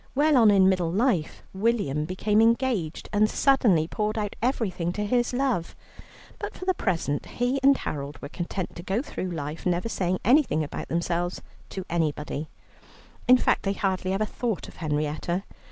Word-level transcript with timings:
Well 0.15 0.35
on 0.35 0.49
in 0.49 0.67
middle 0.67 0.91
life, 0.91 1.43
William 1.53 2.05
became 2.05 2.41
engaged, 2.41 3.07
and 3.13 3.29
suddenly 3.29 3.87
poured 3.87 4.17
out 4.17 4.35
everything 4.41 4.91
to 4.93 5.05
his 5.05 5.31
love, 5.31 5.75
but 6.39 6.55
for 6.57 6.65
the 6.65 6.73
present 6.73 7.27
he 7.27 7.59
and 7.61 7.77
Harold 7.77 8.19
were 8.19 8.27
content 8.29 8.75
to 8.77 8.81
go 8.81 9.03
through 9.03 9.29
life 9.29 9.63
never 9.63 9.89
saying 9.89 10.17
anything 10.25 10.63
about 10.63 10.87
themselves 10.87 11.43
to 11.69 11.85
anybody. 11.87 12.49
In 13.27 13.37
fact, 13.37 13.61
they 13.61 13.73
hardly 13.73 14.11
ever 14.11 14.25
thought 14.25 14.67
of 14.67 14.77
Henrietta. 14.77 15.43